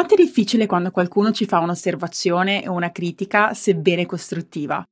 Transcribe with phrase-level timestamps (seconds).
[0.00, 4.82] Quanto è difficile quando qualcuno ci fa un'osservazione o una critica, sebbene costruttiva?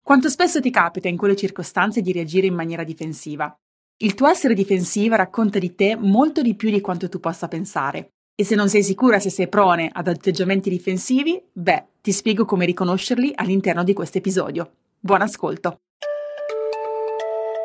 [0.00, 3.52] Quanto spesso ti capita in quelle circostanze di reagire in maniera difensiva?
[3.96, 8.10] Il tuo essere difensiva racconta di te molto di più di quanto tu possa pensare.
[8.36, 12.64] E se non sei sicura se sei prone ad atteggiamenti difensivi, beh, ti spiego come
[12.64, 14.74] riconoscerli all'interno di questo episodio.
[15.00, 15.78] Buon ascolto!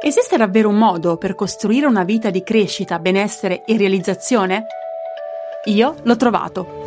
[0.03, 4.65] Esiste davvero un modo per costruire una vita di crescita, benessere e realizzazione?
[5.65, 6.86] Io l'ho trovato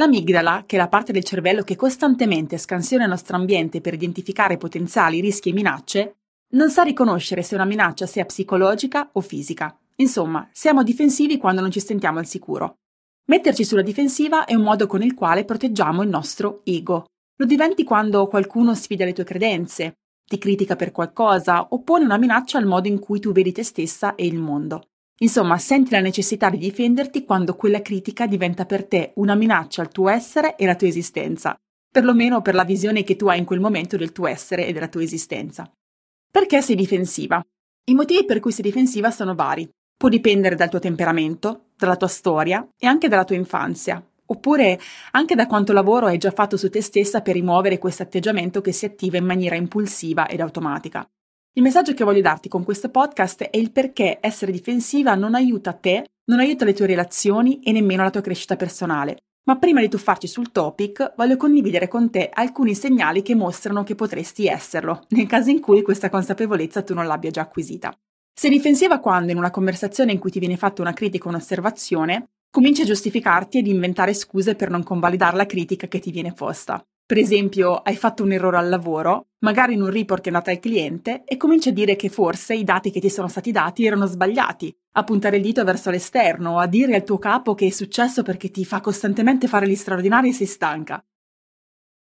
[0.00, 4.56] L'amigdala, che è la parte del cervello che costantemente scansiona il nostro ambiente per identificare
[4.56, 6.18] potenziali rischi e minacce,
[6.50, 9.76] non sa riconoscere se una minaccia sia psicologica o fisica.
[9.96, 12.76] Insomma, siamo difensivi quando non ci sentiamo al sicuro.
[13.24, 17.06] Metterci sulla difensiva è un modo con il quale proteggiamo il nostro ego.
[17.34, 22.18] Lo diventi quando qualcuno sfida le tue credenze, ti critica per qualcosa o pone una
[22.18, 24.90] minaccia al modo in cui tu vedi te stessa e il mondo.
[25.20, 29.90] Insomma, senti la necessità di difenderti quando quella critica diventa per te una minaccia al
[29.90, 31.58] tuo essere e alla tua esistenza,
[31.90, 34.88] perlomeno per la visione che tu hai in quel momento del tuo essere e della
[34.88, 35.68] tua esistenza.
[36.30, 37.44] Perché sei difensiva?
[37.86, 39.68] I motivi per cui sei difensiva sono vari.
[39.96, 44.78] Può dipendere dal tuo temperamento, dalla tua storia e anche dalla tua infanzia, oppure
[45.12, 48.70] anche da quanto lavoro hai già fatto su te stessa per rimuovere questo atteggiamento che
[48.70, 51.08] si attiva in maniera impulsiva ed automatica.
[51.58, 55.72] Il messaggio che voglio darti con questo podcast è il perché essere difensiva non aiuta
[55.72, 59.16] te, non aiuta le tue relazioni e nemmeno la tua crescita personale.
[59.42, 63.96] Ma prima di tuffarci sul topic, voglio condividere con te alcuni segnali che mostrano che
[63.96, 67.92] potresti esserlo, nel caso in cui questa consapevolezza tu non l'abbia già acquisita.
[68.32, 72.28] Sei difensiva quando in una conversazione in cui ti viene fatta una critica o un'osservazione,
[72.52, 76.80] cominci a giustificarti ed inventare scuse per non convalidare la critica che ti viene posta.
[77.08, 80.58] Per esempio, hai fatto un errore al lavoro, magari in un report è andato al
[80.58, 84.04] cliente, e cominci a dire che forse i dati che ti sono stati dati erano
[84.04, 88.22] sbagliati, a puntare il dito verso l'esterno, a dire al tuo capo che è successo
[88.22, 91.02] perché ti fa costantemente fare gli straordinari e sei stanca.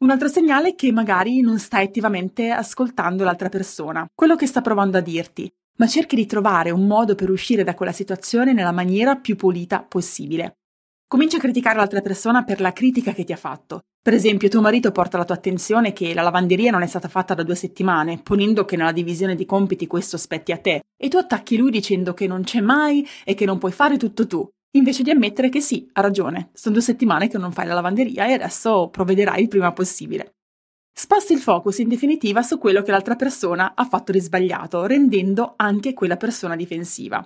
[0.03, 4.61] Un altro segnale è che magari non stai attivamente ascoltando l'altra persona, quello che sta
[4.61, 8.71] provando a dirti, ma cerchi di trovare un modo per uscire da quella situazione nella
[8.71, 10.59] maniera più pulita possibile.
[11.09, 13.81] Cominci a criticare l'altra persona per la critica che ti ha fatto.
[14.03, 17.35] Per esempio, tuo marito porta la tua attenzione che la lavanderia non è stata fatta
[17.35, 21.19] da due settimane, ponendo che nella divisione di compiti questo spetti a te, e tu
[21.19, 25.03] attacchi lui dicendo che non c'è mai e che non puoi fare tutto tu, invece
[25.03, 28.33] di ammettere che sì, ha ragione, sono due settimane che non fai la lavanderia e
[28.33, 30.37] adesso provvederai il prima possibile.
[30.93, 35.53] Sposti il focus in definitiva su quello che l'altra persona ha fatto di sbagliato, rendendo
[35.57, 37.23] anche quella persona difensiva.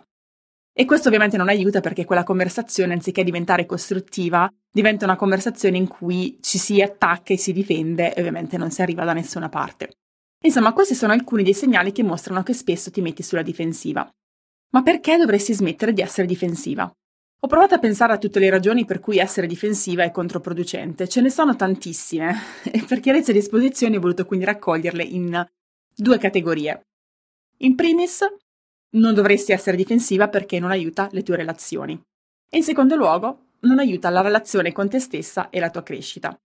[0.77, 5.87] E questo ovviamente non aiuta perché quella conversazione, anziché diventare costruttiva, diventa una conversazione in
[5.87, 9.91] cui ci si attacca e si difende e ovviamente non si arriva da nessuna parte.
[10.43, 14.07] Insomma, questi sono alcuni dei segnali che mostrano che spesso ti metti sulla difensiva.
[14.71, 16.93] Ma perché dovresti smettere di essere difensiva?
[17.41, 21.21] Ho provato a pensare a tutte le ragioni per cui essere difensiva è controproducente, ce
[21.21, 22.35] ne sono tantissime,
[22.65, 25.47] e per chiarezza di esposizione ho voluto quindi raccoglierle in
[25.95, 26.81] due categorie.
[27.59, 28.25] In primis,
[28.95, 32.01] non dovresti essere difensiva perché non aiuta le tue relazioni.
[32.51, 36.39] E in secondo luogo, non aiuta la relazione con te stessa e la tua crescita.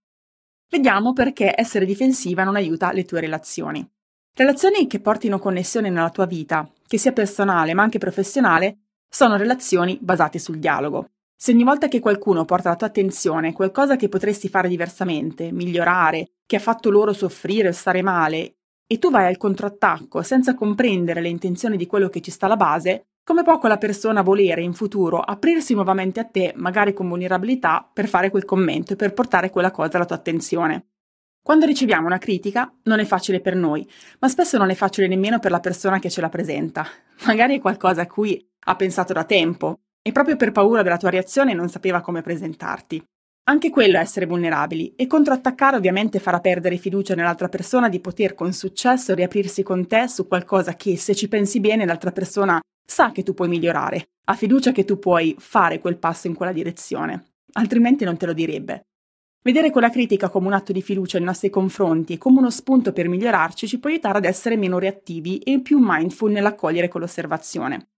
[0.70, 3.86] Vediamo perché essere difensiva non aiuta le tue relazioni.
[4.34, 8.78] Relazioni che portino connessione nella tua vita, che sia personale ma anche professionale,
[9.08, 11.10] sono relazioni basate sul dialogo.
[11.36, 16.30] Se ogni volta che qualcuno porta la tua attenzione qualcosa che potresti fare diversamente, migliorare,
[16.46, 18.56] che ha fatto loro soffrire o stare male,
[18.92, 22.56] e tu vai al contrattacco senza comprendere le intenzioni di quello che ci sta alla
[22.56, 27.88] base, come può quella persona volere in futuro aprirsi nuovamente a te, magari con vulnerabilità,
[27.92, 30.86] per fare quel commento e per portare quella cosa alla tua attenzione?
[31.40, 33.88] Quando riceviamo una critica non è facile per noi,
[34.18, 36.84] ma spesso non è facile nemmeno per la persona che ce la presenta.
[37.26, 41.10] Magari è qualcosa a cui ha pensato da tempo e proprio per paura della tua
[41.10, 43.00] reazione non sapeva come presentarti.
[43.50, 48.34] Anche quello è essere vulnerabili e controattaccare ovviamente farà perdere fiducia nell'altra persona di poter
[48.34, 53.10] con successo riaprirsi con te su qualcosa che, se ci pensi bene, l'altra persona sa
[53.10, 57.32] che tu puoi migliorare, ha fiducia che tu puoi fare quel passo in quella direzione,
[57.54, 58.82] altrimenti non te lo direbbe.
[59.42, 62.92] Vedere quella critica come un atto di fiducia nei nostri confronti e come uno spunto
[62.92, 67.88] per migliorarci ci può aiutare ad essere meno reattivi e più mindful nell'accogliere quell'osservazione.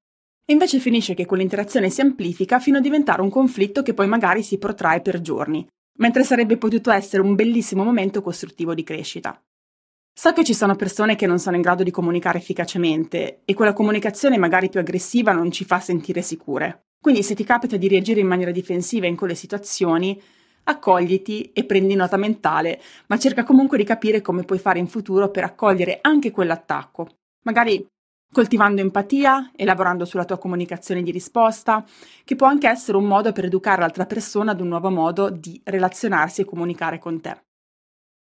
[0.45, 4.43] E invece finisce che quell'interazione si amplifica fino a diventare un conflitto che poi magari
[4.43, 5.67] si protrae per giorni.
[5.99, 9.41] mentre sarebbe potuto essere un bellissimo momento costruttivo di crescita.
[10.15, 13.73] So che ci sono persone che non sono in grado di comunicare efficacemente e quella
[13.73, 16.83] comunicazione magari più aggressiva non ci fa sentire sicure.
[17.01, 20.21] Quindi se ti capita di reagire in maniera difensiva in quelle situazioni,
[20.65, 25.31] accogliti e prendi nota mentale, ma cerca comunque di capire come puoi fare in futuro
[25.31, 27.09] per accogliere anche quell'attacco.
[27.45, 27.85] Magari
[28.33, 31.85] coltivando empatia e lavorando sulla tua comunicazione di risposta,
[32.25, 35.61] che può anche essere un modo per educare l'altra persona ad un nuovo modo di
[35.63, 37.45] relazionarsi e comunicare con te.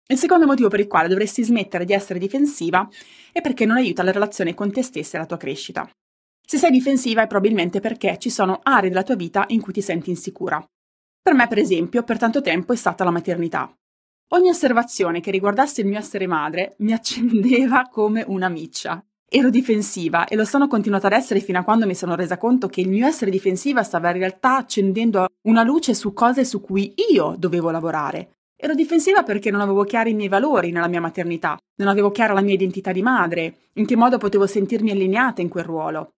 [0.07, 2.87] Il secondo motivo per il quale dovresti smettere di essere difensiva
[3.31, 5.89] è perché non aiuta la relazione con te stessa e la tua crescita.
[6.45, 9.81] Se sei difensiva è probabilmente perché ci sono aree della tua vita in cui ti
[9.81, 10.61] senti insicura.
[11.21, 13.73] Per me, per esempio, per tanto tempo è stata la maternità.
[14.33, 19.01] Ogni osservazione che riguardasse il mio essere madre mi accendeva come una miccia.
[19.33, 22.67] Ero difensiva e lo sono continuata ad essere fino a quando mi sono resa conto
[22.67, 26.93] che il mio essere difensiva stava in realtà accendendo una luce su cose su cui
[27.13, 31.57] io dovevo lavorare Ero difensiva perché non avevo chiari i miei valori nella mia maternità,
[31.77, 35.47] non avevo chiara la mia identità di madre, in che modo potevo sentirmi allineata in
[35.47, 36.11] quel ruolo.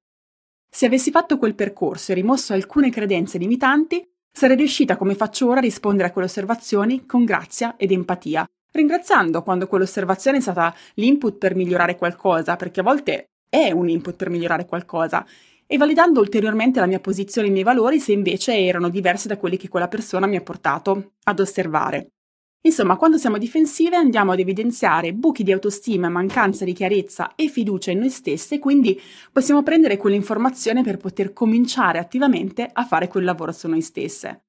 [0.69, 5.59] Se avessi fatto quel percorso e rimosso alcune credenze limitanti, sarei riuscita come faccio ora
[5.59, 11.37] a rispondere a quelle osservazioni con grazia ed empatia, ringraziando quando quell'osservazione è stata l'input
[11.37, 15.25] per migliorare qualcosa, perché a volte è un input per migliorare qualcosa,
[15.65, 19.37] e validando ulteriormente la mia posizione e i miei valori se invece erano diversi da
[19.37, 22.09] quelli che quella persona mi ha portato ad osservare.
[22.65, 27.91] Insomma, quando siamo difensive andiamo ad evidenziare buchi di autostima, mancanza di chiarezza e fiducia
[27.91, 28.99] in noi stesse, quindi
[29.31, 34.43] possiamo prendere quell'informazione per poter cominciare attivamente a fare quel lavoro su noi stesse.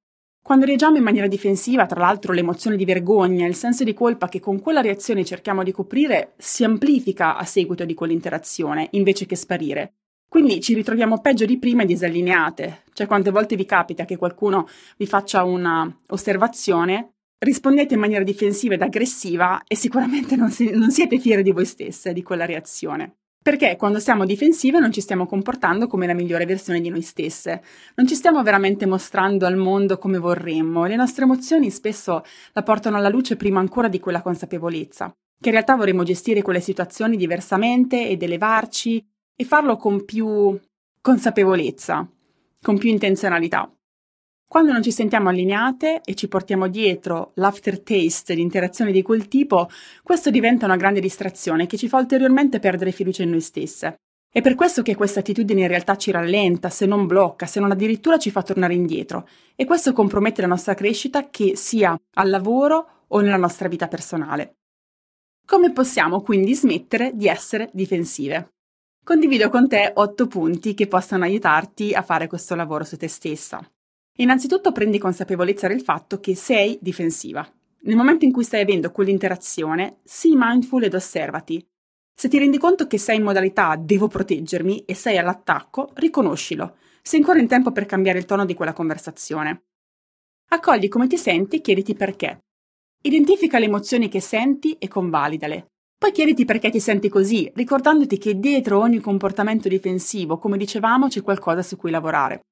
[0.44, 4.40] Quando reagiamo in maniera difensiva, tra l'altro l'emozione di vergogna, il senso di colpa che
[4.40, 9.94] con quella reazione cerchiamo di coprire si amplifica a seguito di quell'interazione, invece che sparire.
[10.28, 12.82] Quindi ci ritroviamo peggio di prima e disallineate.
[12.92, 14.68] Cioè, quante volte vi capita che qualcuno
[14.98, 20.90] vi faccia una osservazione rispondete in maniera difensiva ed aggressiva e sicuramente non, si, non
[20.90, 23.16] siete fieri di voi stesse, di quella reazione.
[23.44, 27.62] Perché quando siamo difensive non ci stiamo comportando come la migliore versione di noi stesse,
[27.96, 32.24] non ci stiamo veramente mostrando al mondo come vorremmo le nostre emozioni spesso
[32.54, 36.60] la portano alla luce prima ancora di quella consapevolezza, che in realtà vorremmo gestire quelle
[36.60, 39.06] situazioni diversamente ed elevarci
[39.36, 40.58] e farlo con più
[41.02, 42.08] consapevolezza,
[42.62, 43.70] con più intenzionalità.
[44.46, 49.68] Quando non ci sentiamo allineate e ci portiamo dietro l'aftertaste, l'interazione di quel tipo,
[50.02, 53.96] questo diventa una grande distrazione che ci fa ulteriormente perdere fiducia in noi stesse.
[54.34, 57.70] È per questo che questa attitudine in realtà ci rallenta, se non blocca, se non
[57.70, 59.28] addirittura ci fa tornare indietro.
[59.54, 64.56] E questo compromette la nostra crescita, che sia al lavoro o nella nostra vita personale.
[65.46, 68.54] Come possiamo quindi smettere di essere difensive?
[69.04, 73.64] Condivido con te otto punti che possono aiutarti a fare questo lavoro su te stessa.
[74.18, 77.44] Innanzitutto prendi consapevolezza del fatto che sei difensiva.
[77.80, 81.66] Nel momento in cui stai avendo quell'interazione, sii mindful ed osservati.
[82.16, 86.76] Se ti rendi conto che sei in modalità devo proteggermi e sei all'attacco, riconoscilo.
[87.02, 89.64] Sei ancora in tempo per cambiare il tono di quella conversazione.
[90.50, 92.38] Accogli come ti senti e chiediti perché.
[93.02, 95.72] Identifica le emozioni che senti e convalidale.
[95.98, 101.22] Poi chiediti perché ti senti così, ricordandoti che dietro ogni comportamento difensivo, come dicevamo, c'è
[101.22, 102.42] qualcosa su cui lavorare.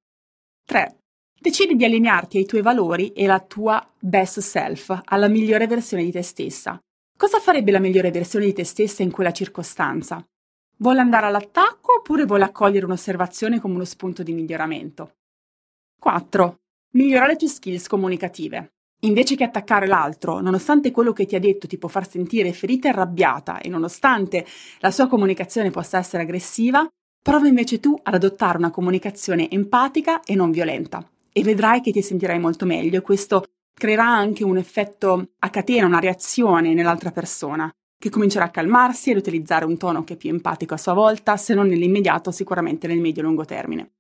[0.65, 1.02] 3.
[1.43, 6.13] Decidi di allinearti ai tuoi valori e alla tua best self, alla migliore versione di
[6.13, 6.81] te stessa.
[7.19, 10.25] Cosa farebbe la migliore versione di te stessa in quella circostanza?
[10.77, 15.15] Vuole andare all'attacco oppure vuole accogliere un'osservazione come uno spunto di miglioramento?
[15.99, 16.61] 4.
[16.93, 18.75] Migliora le tue skills comunicative.
[19.01, 22.87] Invece che attaccare l'altro, nonostante quello che ti ha detto ti può far sentire ferita
[22.87, 24.47] e arrabbiata e nonostante
[24.79, 26.89] la sua comunicazione possa essere aggressiva,
[27.21, 32.03] prova invece tu ad adottare una comunicazione empatica e non violenta e vedrai che ti
[32.03, 37.73] sentirai molto meglio e questo creerà anche un effetto a catena, una reazione nell'altra persona
[38.03, 40.93] che comincerà a calmarsi e ad utilizzare un tono che è più empatico a sua
[40.93, 43.93] volta, se non nell'immediato, sicuramente nel medio-lungo termine.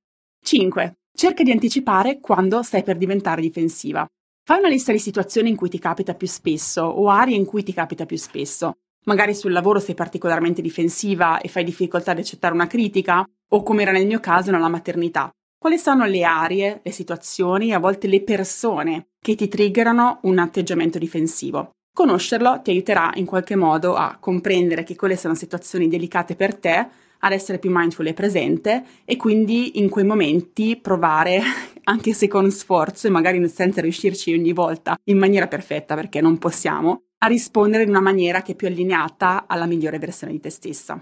[0.43, 0.97] 5.
[1.15, 4.05] Cerca di anticipare quando stai per diventare difensiva.
[4.45, 7.63] Fai una lista di situazioni in cui ti capita più spesso o aree in cui
[7.63, 8.79] ti capita più spesso.
[9.05, 13.83] Magari sul lavoro sei particolarmente difensiva e fai difficoltà ad accettare una critica, o come
[13.83, 15.33] era nel mio caso nella maternità.
[15.63, 20.99] Quali sono le aree, le situazioni, a volte le persone che ti triggerano un atteggiamento
[20.99, 21.71] difensivo?
[21.95, 26.89] Conoscerlo ti aiuterà in qualche modo a comprendere che quelle sono situazioni delicate per te,
[27.17, 31.41] ad essere più mindful e presente e quindi in quei momenti provare,
[31.85, 36.39] anche se con sforzo e magari senza riuscirci ogni volta in maniera perfetta perché non
[36.39, 40.51] possiamo, a rispondere in una maniera che è più allineata alla migliore versione di te
[40.51, 41.01] stessa.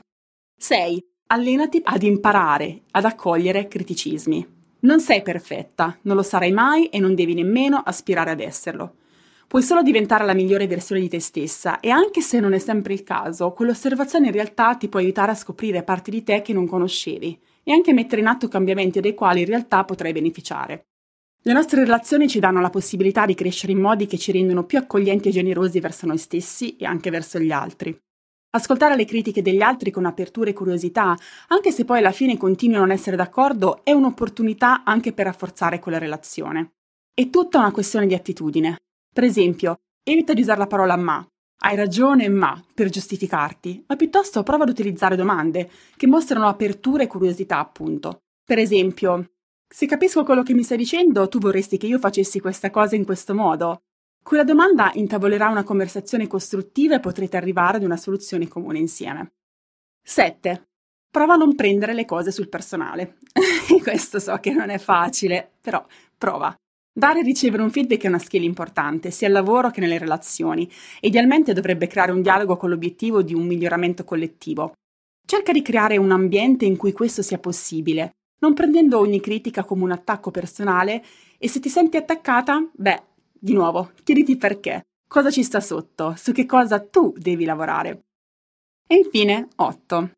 [0.58, 1.02] 6.
[1.32, 4.44] Allenati ad imparare ad accogliere criticismi.
[4.80, 8.96] Non sei perfetta, non lo sarai mai e non devi nemmeno aspirare ad esserlo.
[9.46, 12.94] Puoi solo diventare la migliore versione di te stessa e anche se non è sempre
[12.94, 16.66] il caso, quell'osservazione in realtà ti può aiutare a scoprire parti di te che non
[16.66, 20.86] conoscevi e anche mettere in atto cambiamenti dei quali in realtà potrai beneficiare.
[21.42, 24.78] Le nostre relazioni ci danno la possibilità di crescere in modi che ci rendono più
[24.78, 27.96] accoglienti e generosi verso noi stessi e anche verso gli altri.
[28.52, 31.16] Ascoltare le critiche degli altri con apertura e curiosità,
[31.48, 35.78] anche se poi alla fine continui a non essere d'accordo, è un'opportunità anche per rafforzare
[35.78, 36.72] quella relazione.
[37.14, 38.78] È tutta una questione di attitudine.
[39.12, 41.24] Per esempio, evita di usare la parola ma.
[41.62, 47.06] Hai ragione, ma, per giustificarti, ma piuttosto prova ad utilizzare domande che mostrano apertura e
[47.06, 48.22] curiosità, appunto.
[48.44, 49.30] Per esempio,
[49.68, 53.04] se capisco quello che mi stai dicendo, tu vorresti che io facessi questa cosa in
[53.04, 53.82] questo modo.
[54.30, 59.32] Quella domanda intavolerà una conversazione costruttiva e potrete arrivare ad una soluzione comune insieme.
[60.06, 60.68] 7.
[61.10, 63.16] Prova a non prendere le cose sul personale.
[63.82, 65.84] questo so che non è facile, però
[66.16, 66.54] prova.
[66.96, 70.70] Dare e ricevere un feedback è una skill importante, sia al lavoro che nelle relazioni.
[71.00, 74.74] Idealmente dovrebbe creare un dialogo con l'obiettivo di un miglioramento collettivo.
[75.26, 79.82] Cerca di creare un ambiente in cui questo sia possibile, non prendendo ogni critica come
[79.82, 81.04] un attacco personale
[81.36, 83.02] e se ti senti attaccata, beh,
[83.40, 88.02] di nuovo, chiediti perché, cosa ci sta sotto, su che cosa tu devi lavorare.
[88.86, 90.10] E infine, 8.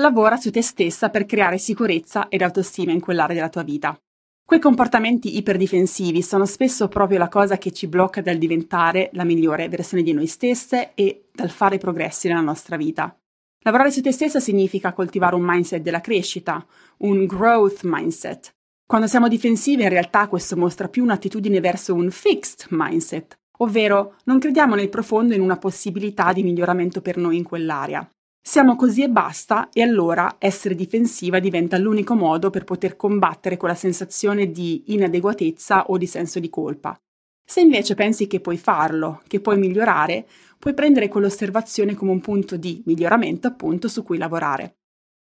[0.00, 3.98] Lavora su te stessa per creare sicurezza ed autostima in quell'area della tua vita.
[4.44, 9.68] Quei comportamenti iperdifensivi sono spesso proprio la cosa che ci blocca dal diventare la migliore
[9.68, 13.14] versione di noi stesse e dal fare progressi nella nostra vita.
[13.60, 16.64] Lavorare su te stessa significa coltivare un mindset della crescita,
[16.98, 18.54] un growth mindset.
[18.88, 24.38] Quando siamo difensivi in realtà questo mostra più un'attitudine verso un fixed mindset, ovvero non
[24.38, 28.10] crediamo nel profondo in una possibilità di miglioramento per noi in quell'area.
[28.40, 33.74] Siamo così e basta e allora essere difensiva diventa l'unico modo per poter combattere quella
[33.74, 36.98] sensazione di inadeguatezza o di senso di colpa.
[37.44, 40.26] Se invece pensi che puoi farlo, che puoi migliorare,
[40.58, 44.77] puoi prendere quell'osservazione come un punto di miglioramento appunto su cui lavorare.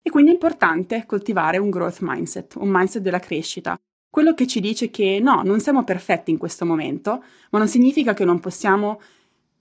[0.02, 3.78] E quindi è importante coltivare un growth mindset, un mindset della crescita,
[4.10, 8.12] quello che ci dice che no, non siamo perfetti in questo momento, ma non significa
[8.12, 9.00] che non possiamo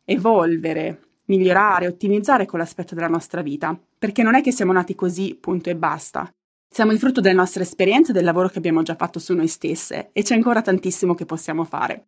[0.06, 5.70] evolvere, migliorare, ottimizzare quell'aspetto della nostra vita, perché non è che siamo nati così, punto
[5.70, 6.32] e basta.
[6.68, 10.10] Siamo il frutto delle nostre esperienze del lavoro che abbiamo già fatto su noi stesse
[10.14, 12.08] e c'è ancora tantissimo che possiamo fare.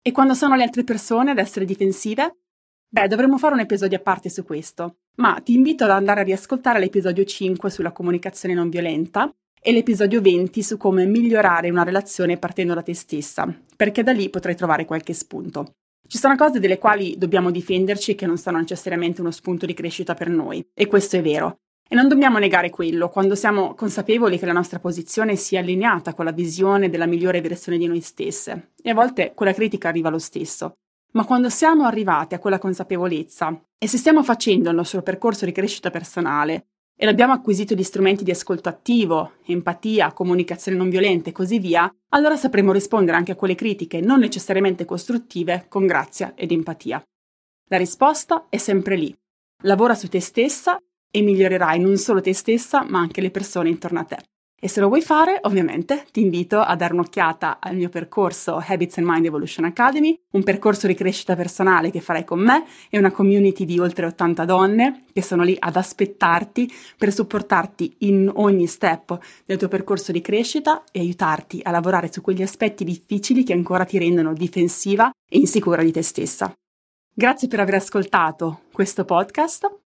[0.00, 2.36] E quando sono le altre persone ad essere difensive?
[2.88, 6.24] Beh, dovremmo fare un episodio a parte su questo, ma ti invito ad andare a
[6.24, 12.36] riascoltare l'episodio 5 sulla comunicazione non violenta e l'episodio 20 su come migliorare una relazione
[12.36, 15.74] partendo da te stessa, perché da lì potrai trovare qualche spunto.
[16.06, 20.14] Ci sono cose delle quali dobbiamo difenderci che non sono necessariamente uno spunto di crescita
[20.14, 21.58] per noi, e questo è vero.
[21.88, 26.24] E non dobbiamo negare quello quando siamo consapevoli che la nostra posizione sia allineata con
[26.24, 28.70] la visione della migliore versione di noi stesse.
[28.82, 30.72] E a volte quella critica arriva lo stesso.
[31.12, 35.50] Ma quando siamo arrivati a quella consapevolezza e se stiamo facendo il nostro percorso di
[35.50, 41.32] crescita personale e abbiamo acquisito gli strumenti di ascolto attivo, empatia, comunicazione non violenta e
[41.32, 46.52] così via, allora sapremo rispondere anche a quelle critiche non necessariamente costruttive con grazia ed
[46.52, 47.02] empatia.
[47.70, 49.12] La risposta è sempre lì.
[49.64, 50.78] Lavora su te stessa
[51.10, 54.18] e migliorerai non solo te stessa, ma anche le persone intorno a te.
[54.64, 58.98] E se lo vuoi fare, ovviamente, ti invito a dare un'occhiata al mio percorso Habits
[58.98, 63.10] and Mind Evolution Academy, un percorso di crescita personale che farai con me e una
[63.10, 69.18] community di oltre 80 donne che sono lì ad aspettarti per supportarti in ogni step
[69.44, 73.84] del tuo percorso di crescita e aiutarti a lavorare su quegli aspetti difficili che ancora
[73.84, 76.54] ti rendono difensiva e insicura di te stessa.
[77.12, 79.81] Grazie per aver ascoltato questo podcast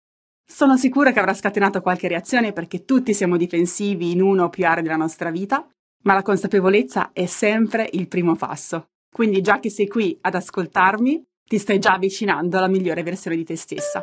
[0.47, 4.67] sono sicura che avrà scatenato qualche reazione perché tutti siamo difensivi in una o più
[4.67, 5.67] aree della nostra vita,
[6.03, 8.89] ma la consapevolezza è sempre il primo passo.
[9.11, 13.45] Quindi già che sei qui ad ascoltarmi, ti stai già avvicinando alla migliore versione di
[13.45, 14.03] te stessa.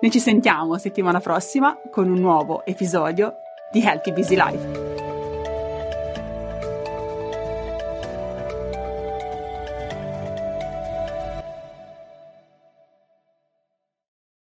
[0.00, 3.34] Noi ci sentiamo settimana prossima con un nuovo episodio
[3.72, 4.93] di Healthy Busy Life.